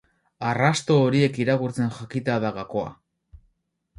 [0.51, 2.89] Arrasto horiek irakurtzen jakitea da gakoa.